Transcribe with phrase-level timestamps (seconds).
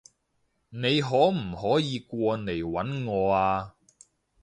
[0.03, 0.03] 你
[0.99, 3.75] 可唔可以過嚟搵我啊？